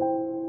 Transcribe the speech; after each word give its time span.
you. 0.00 0.43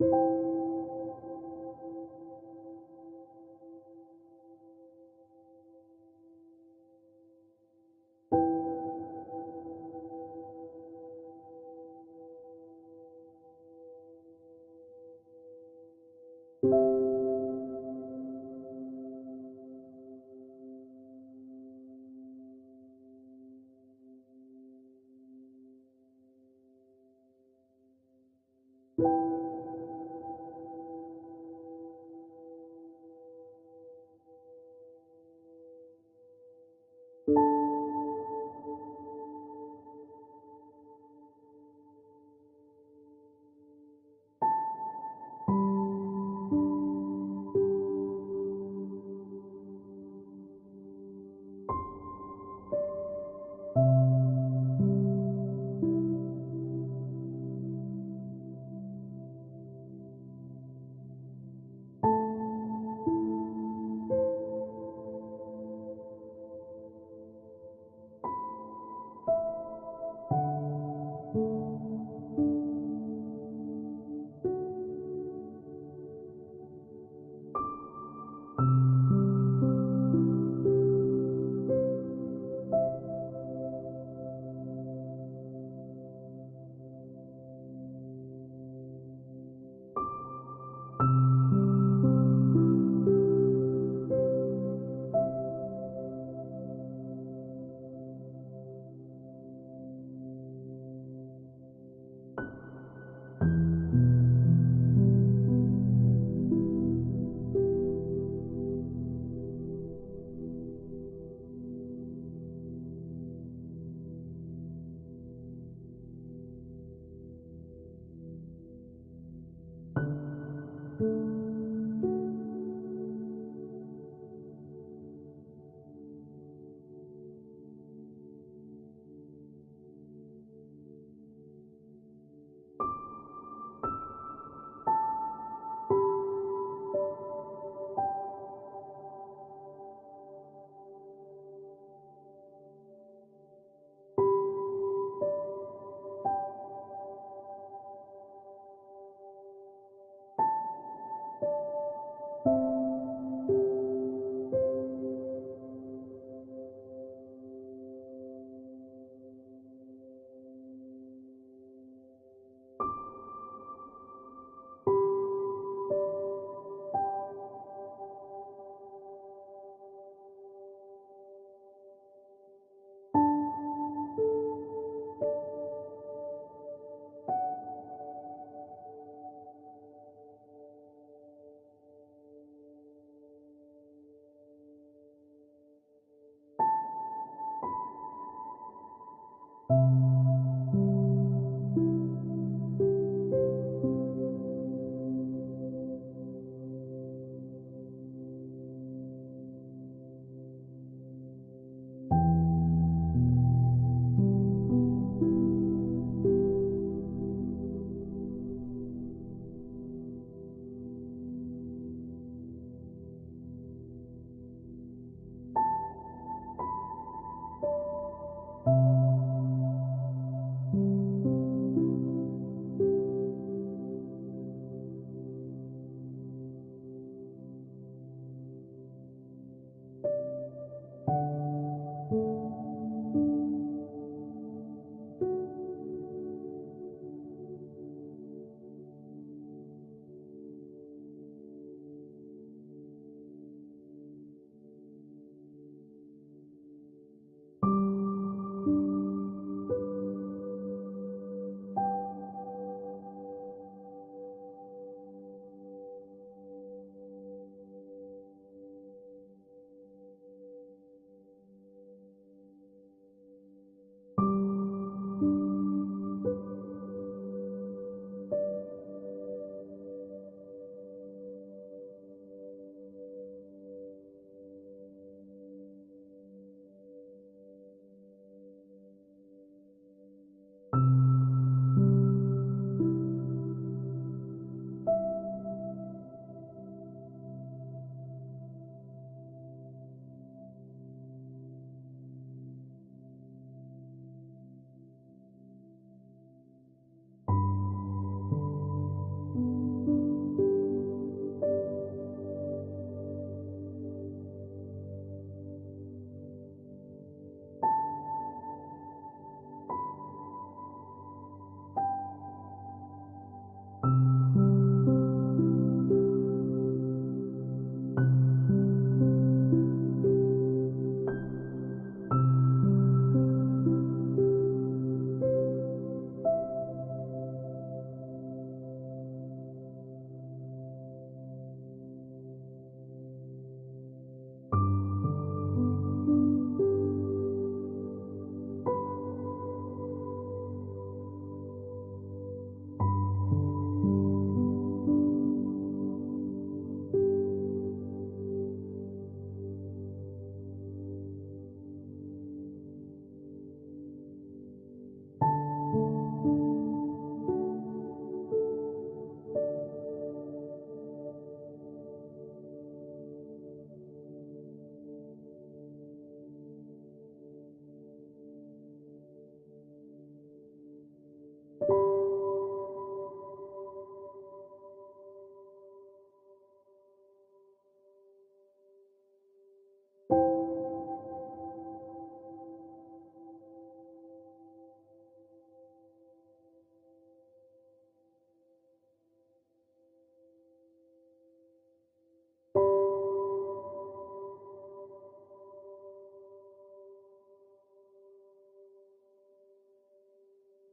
you 0.00 0.31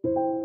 you 0.03 0.38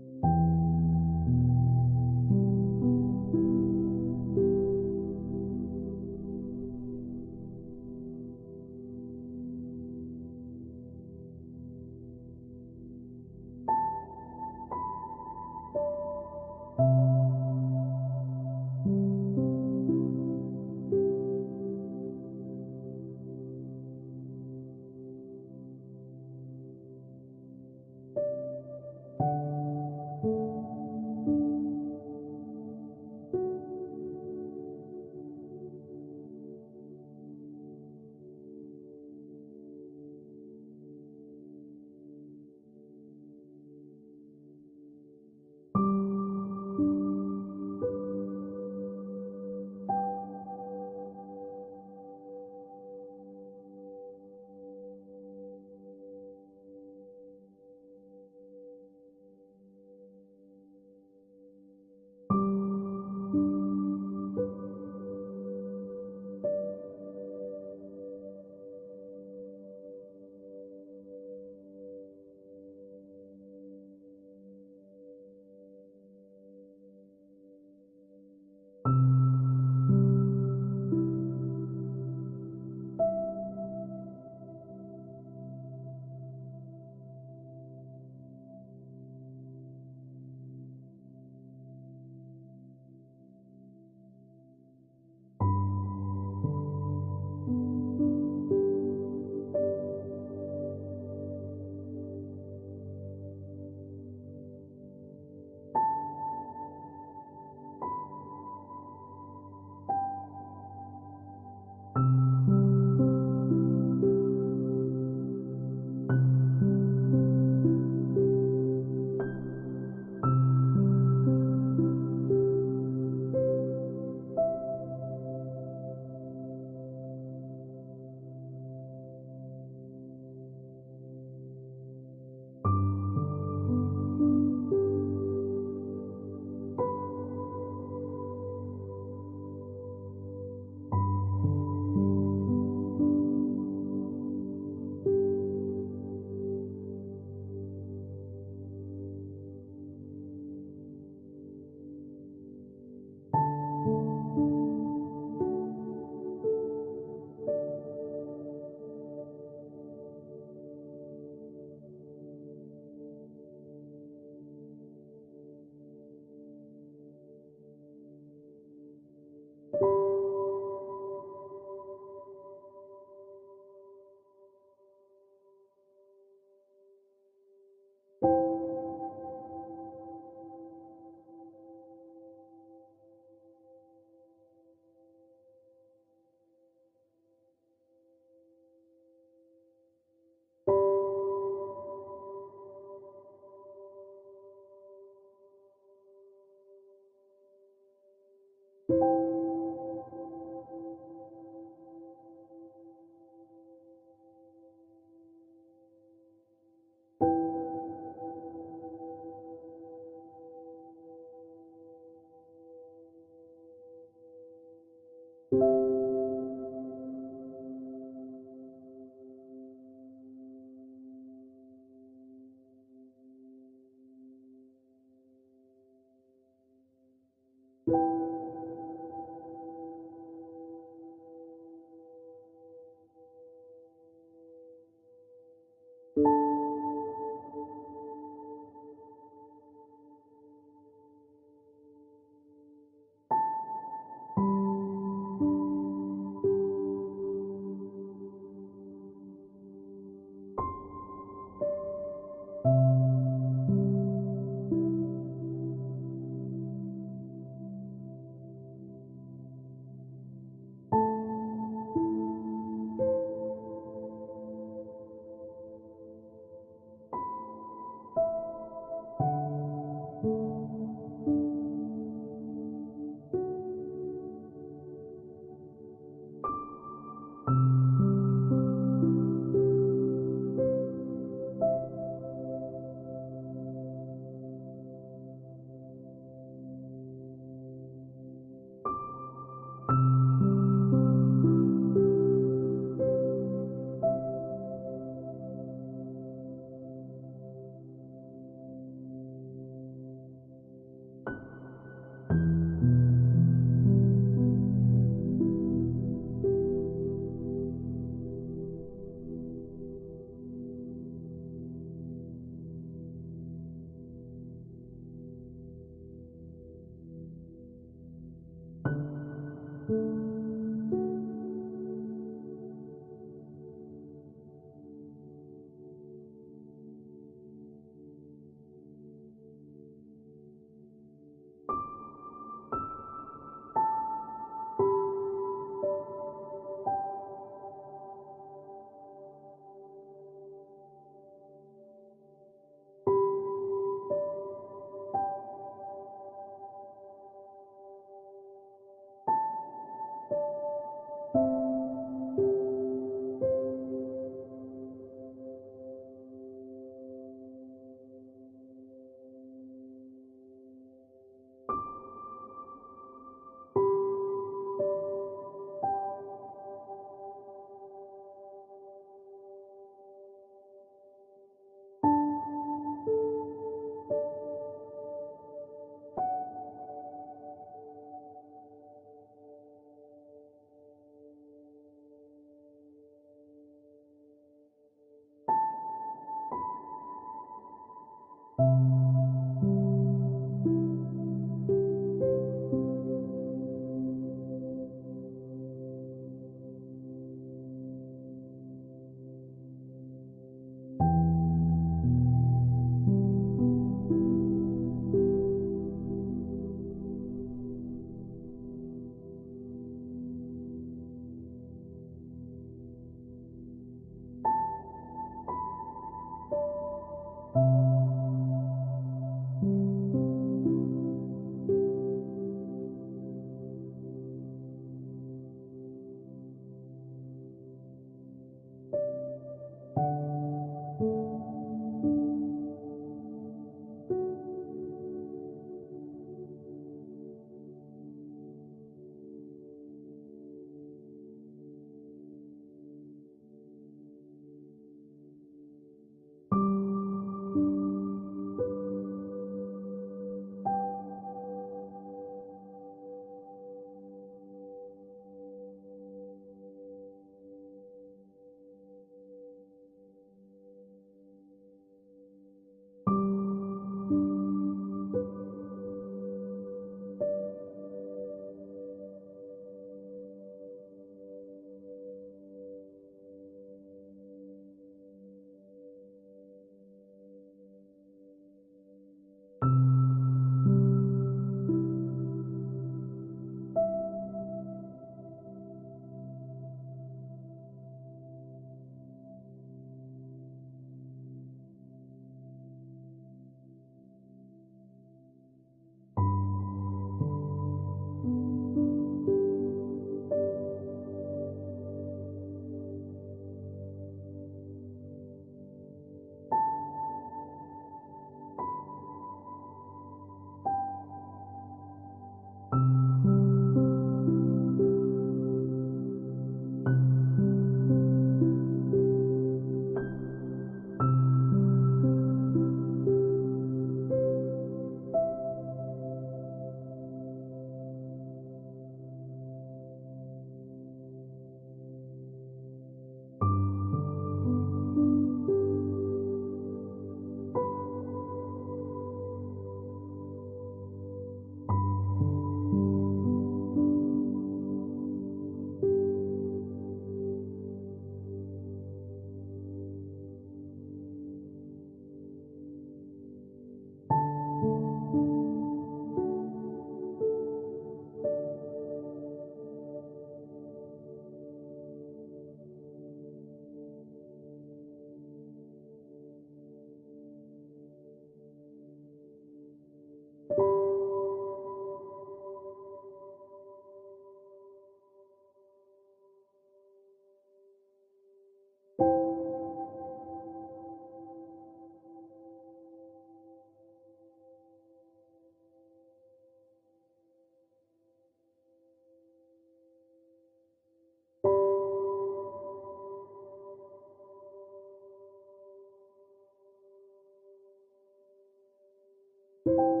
you 599.65 600.00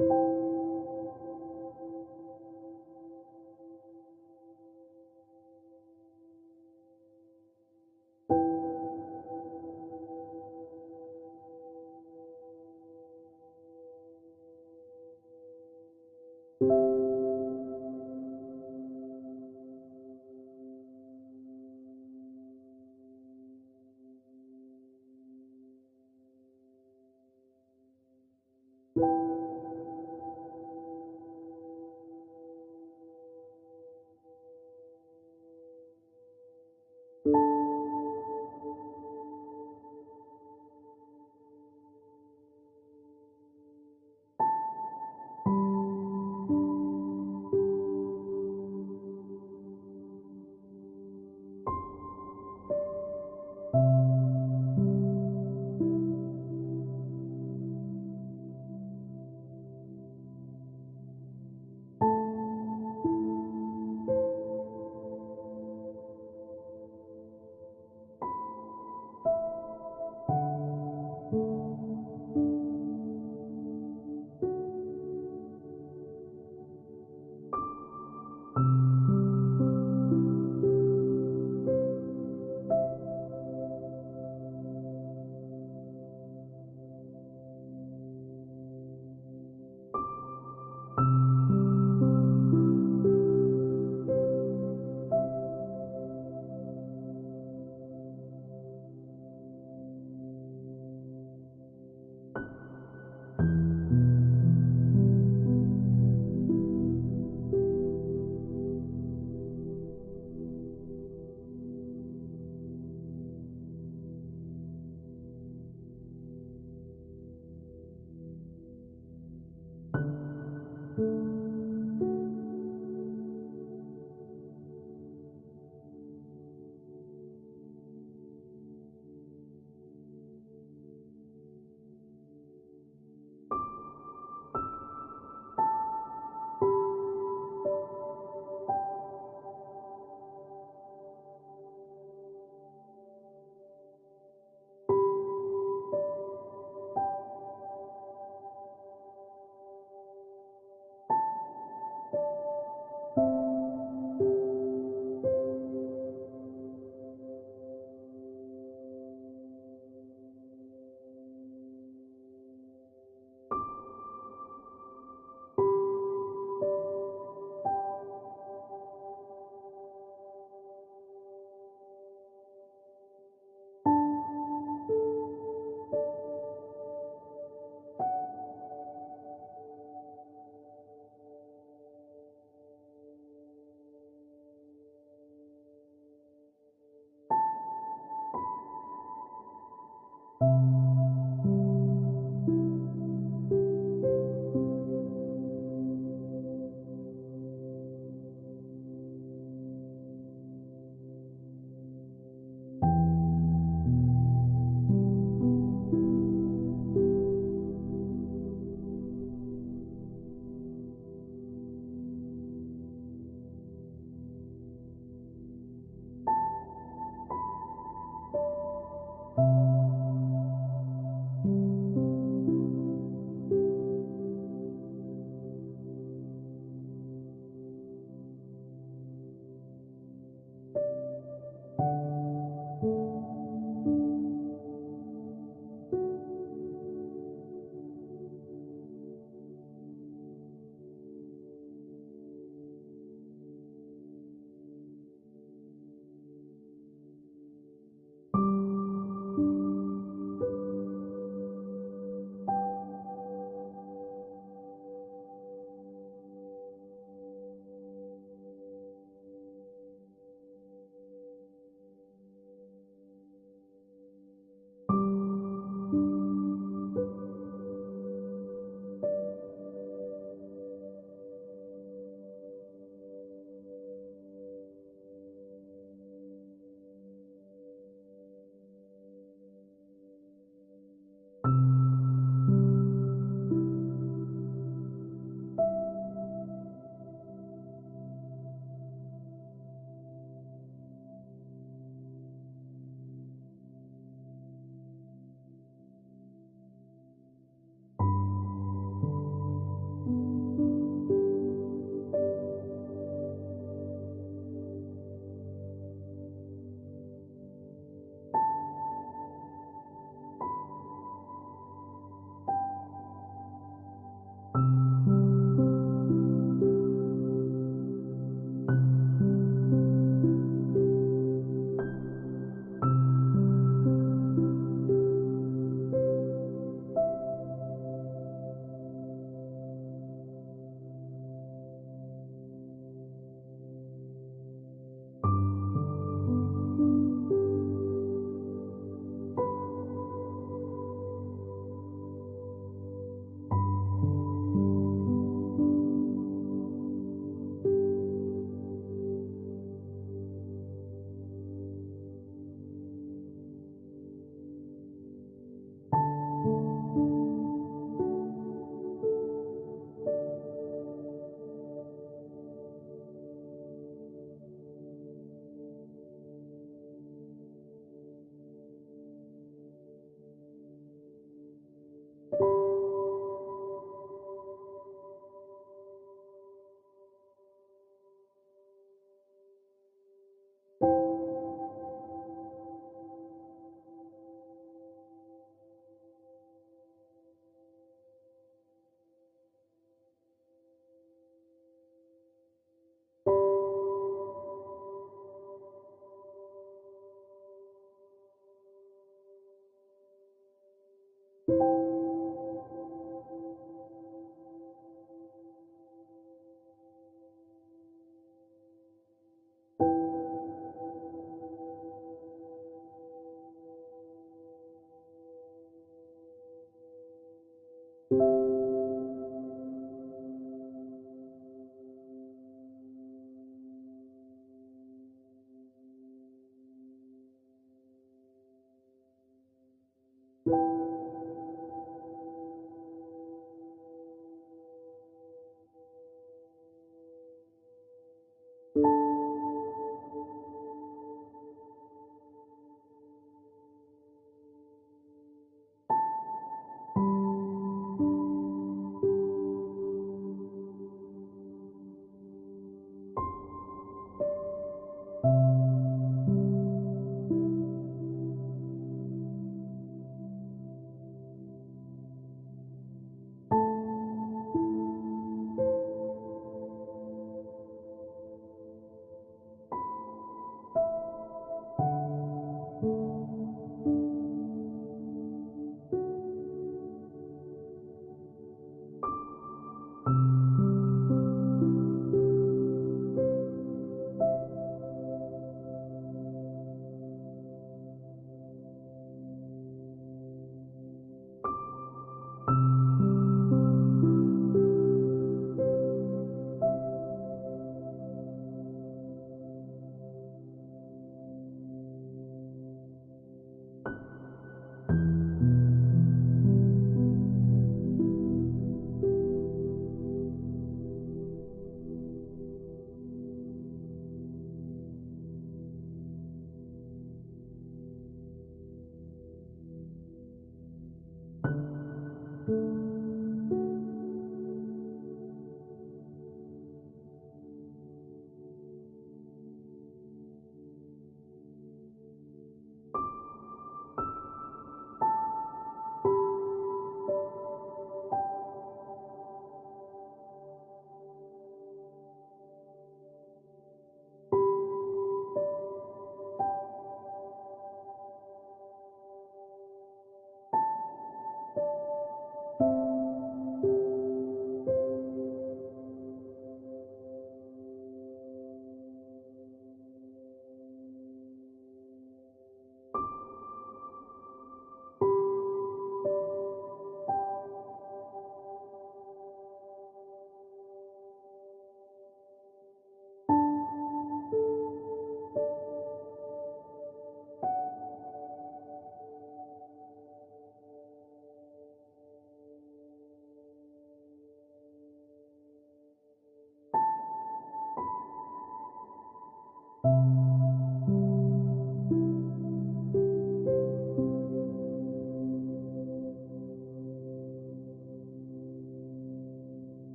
you 0.00 0.49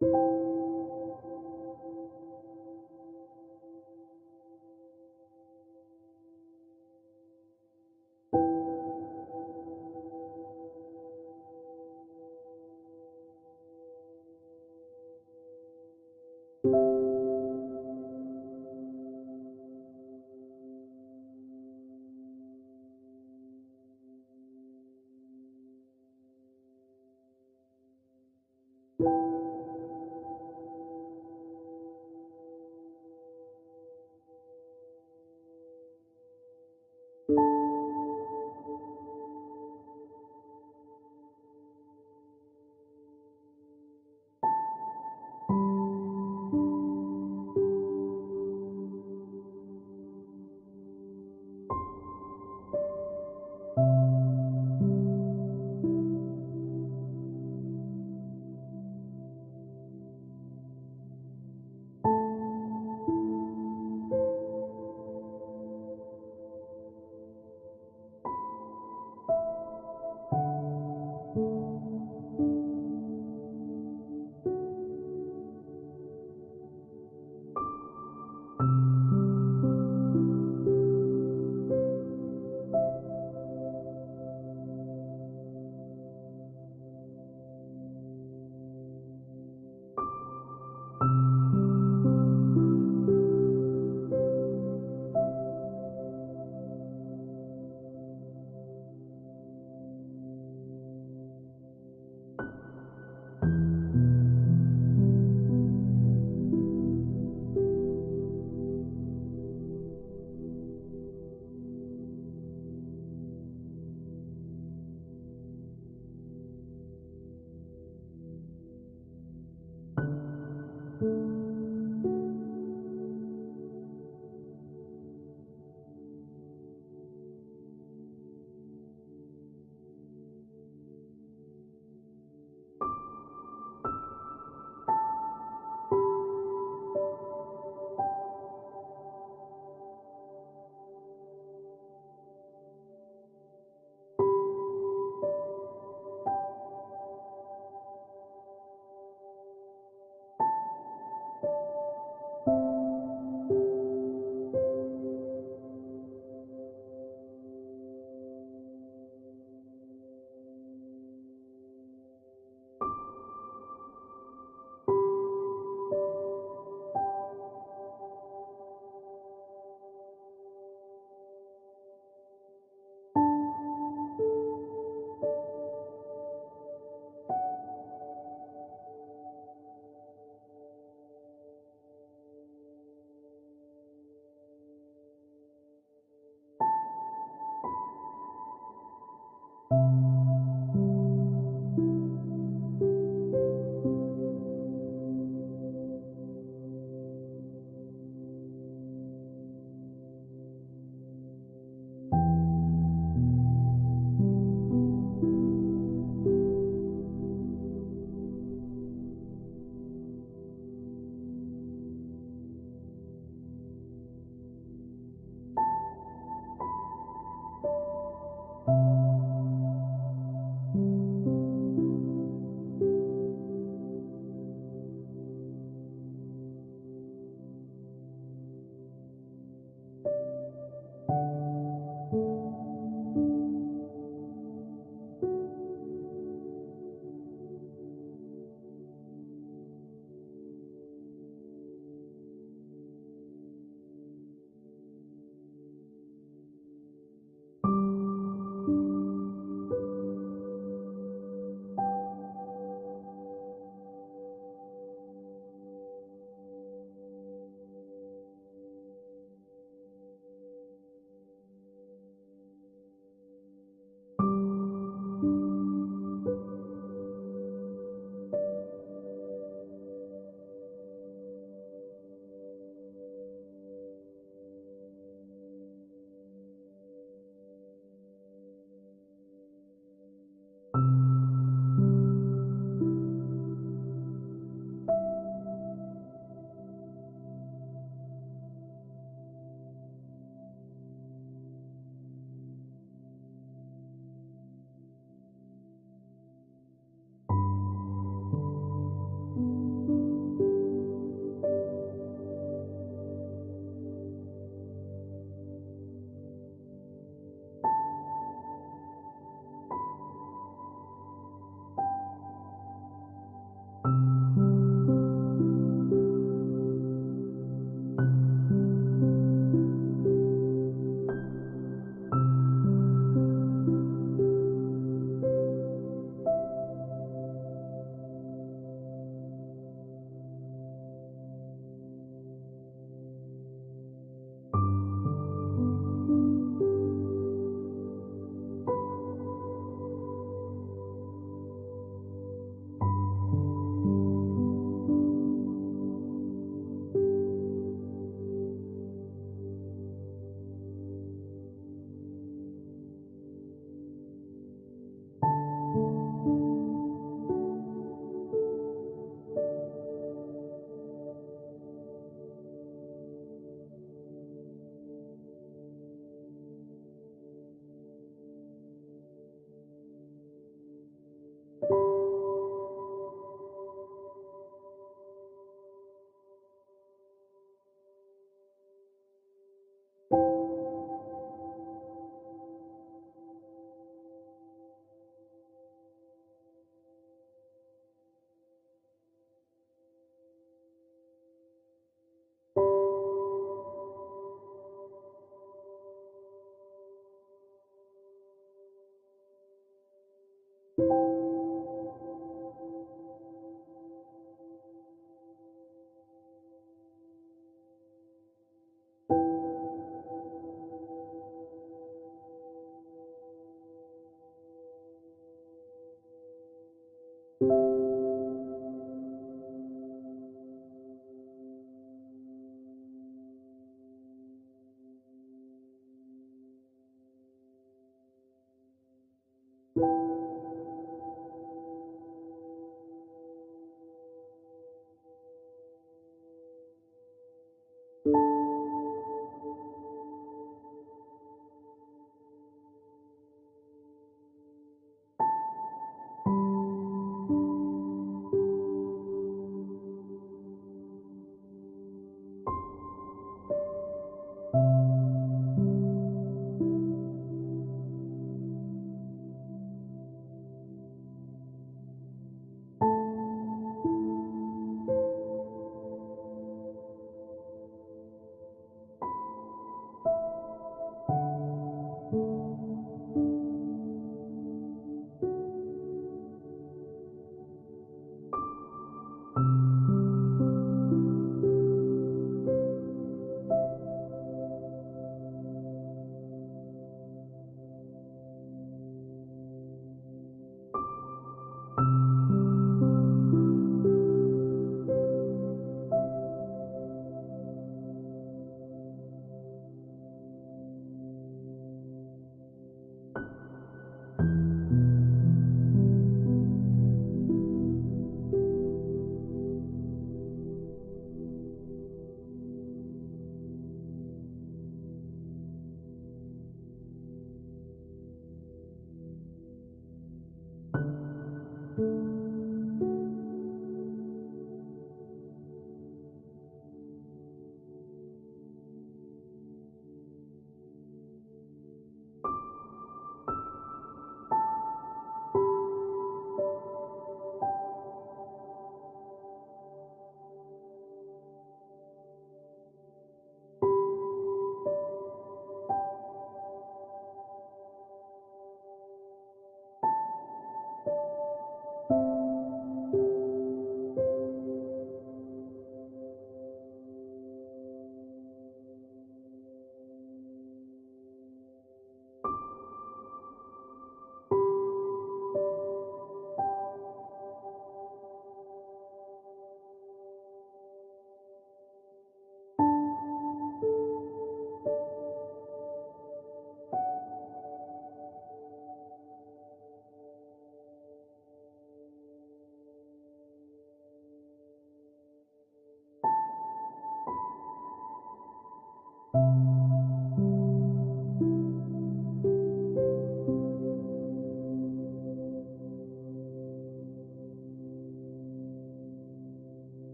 you 0.00 0.49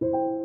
you 0.00 0.39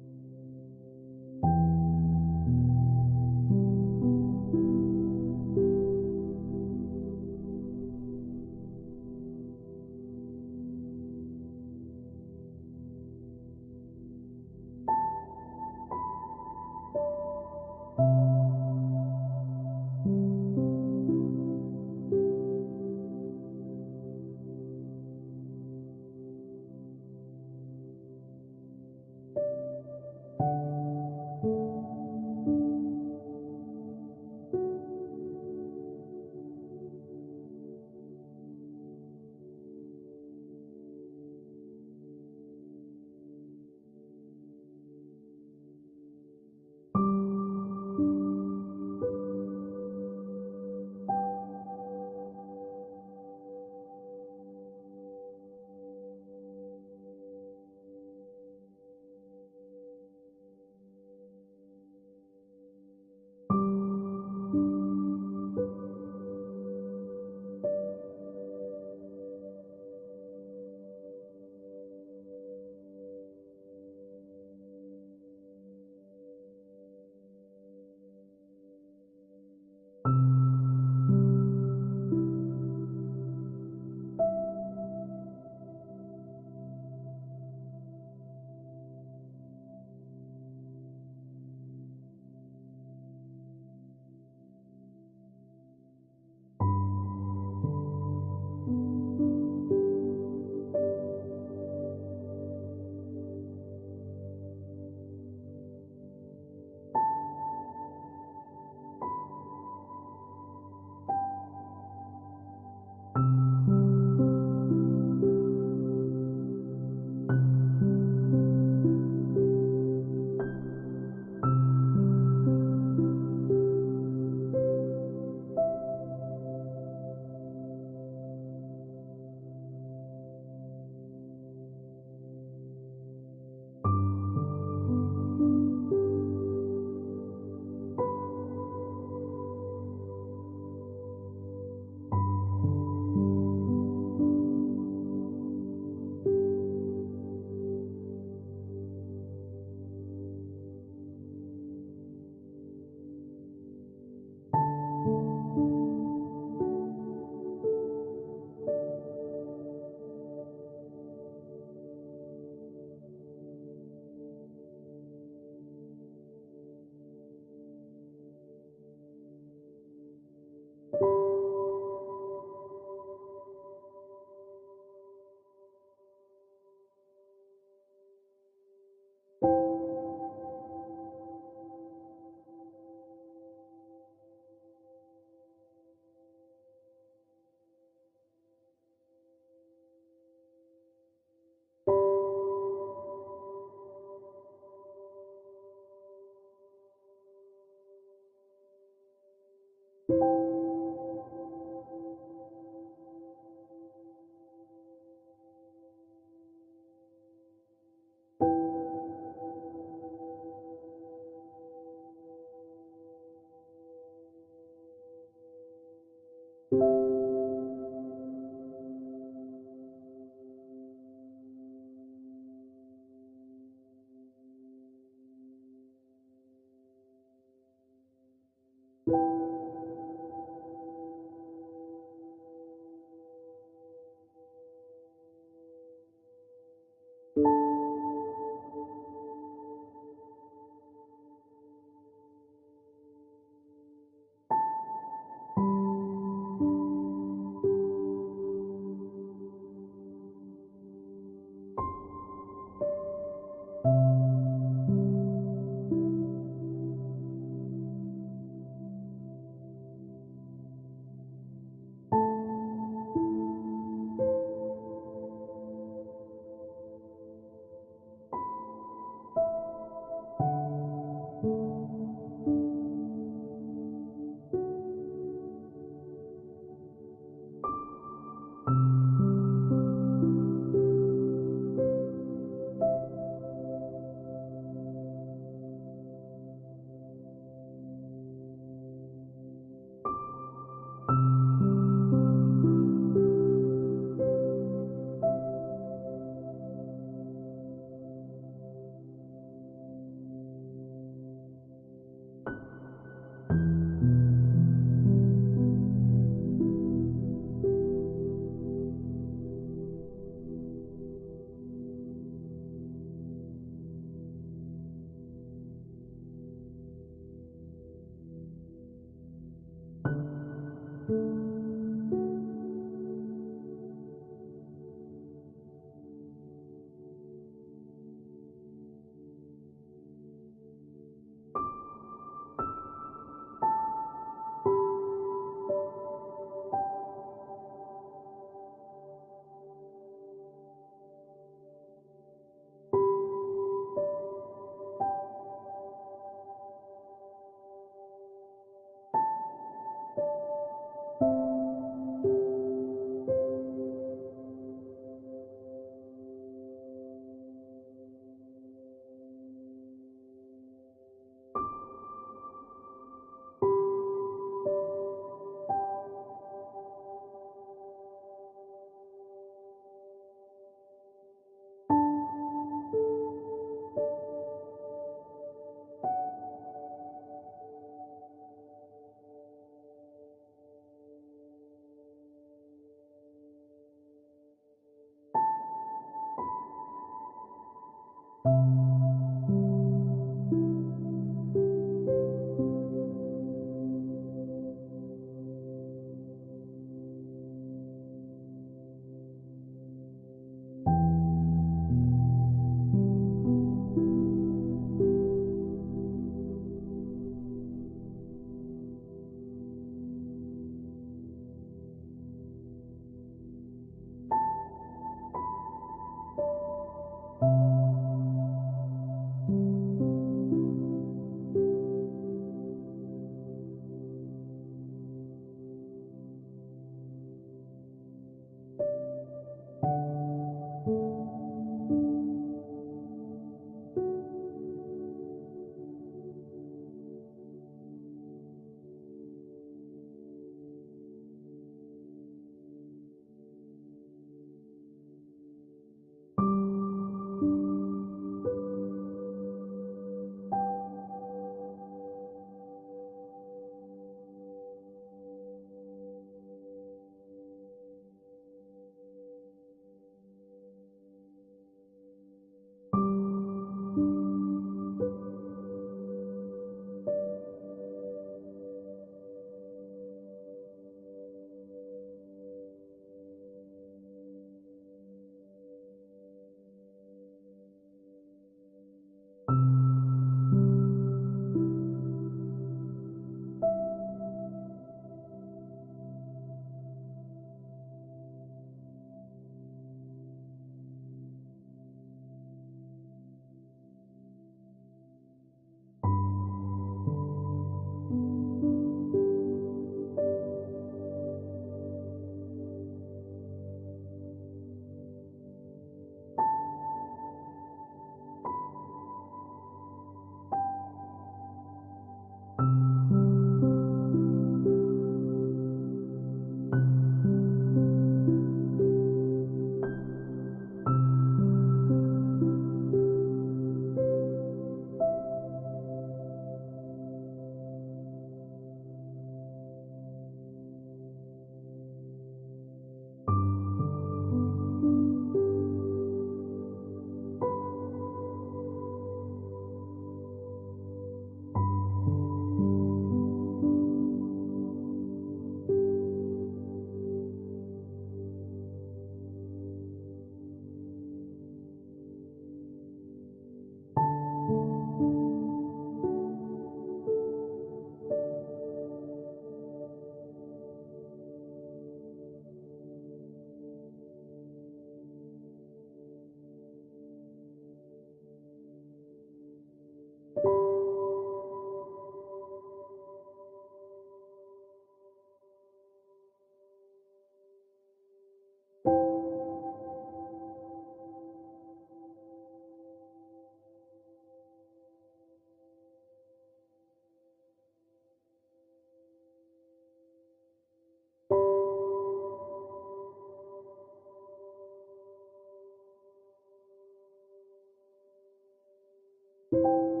you 599.51 600.00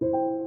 you 0.00 0.39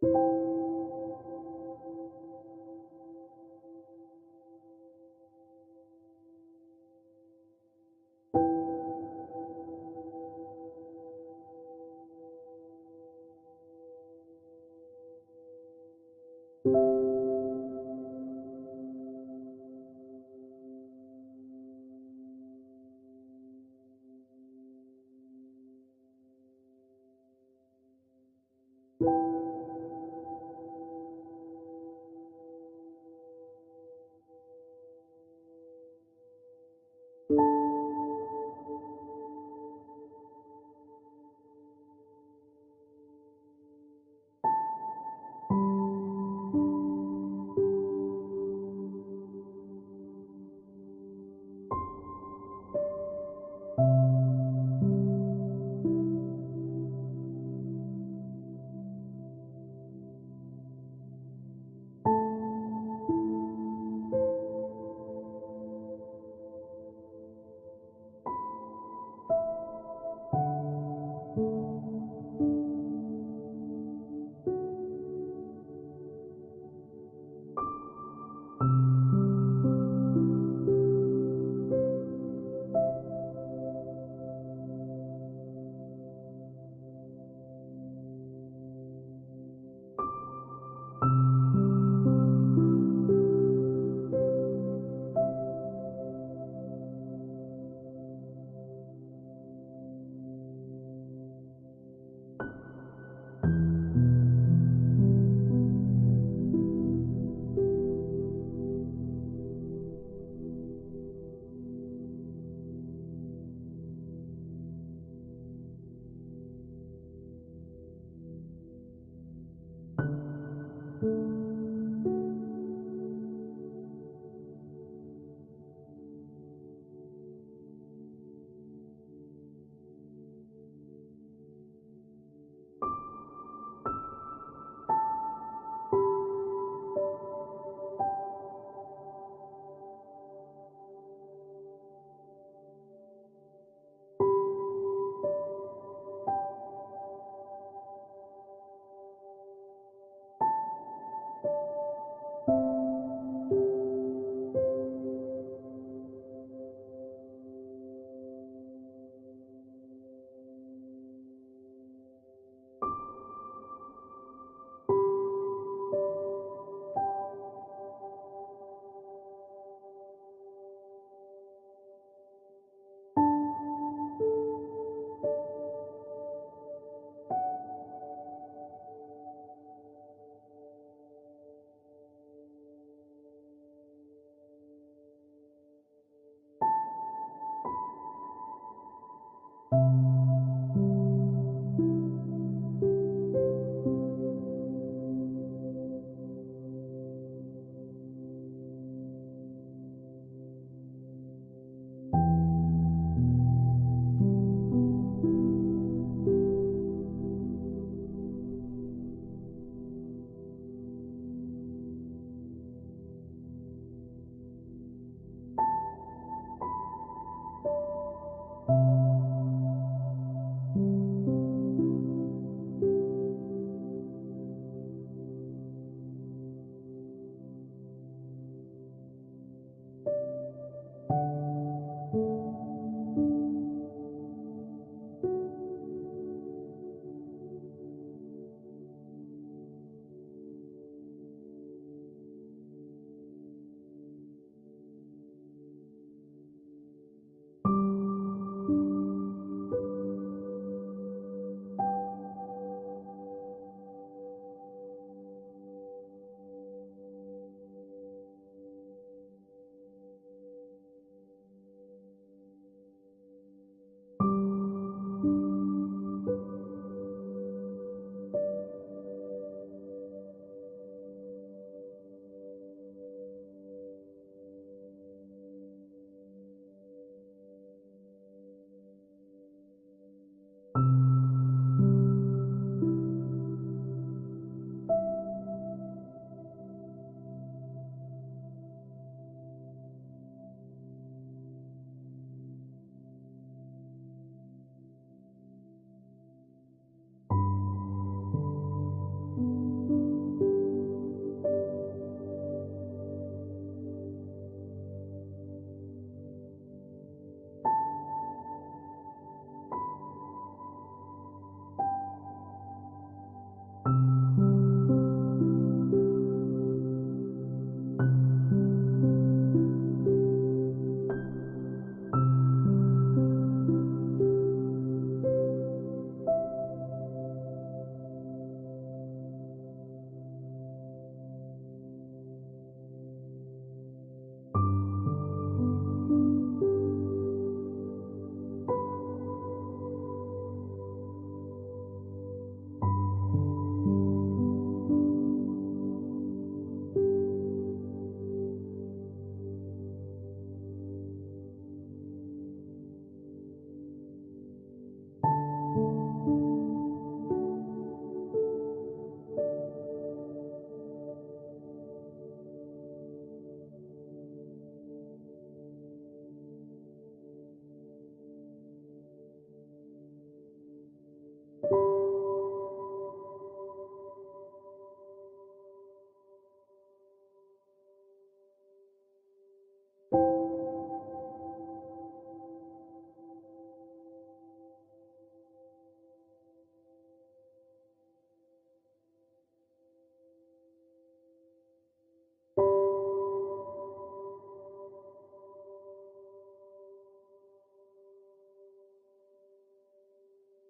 you 0.00 0.57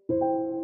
you 0.08 0.57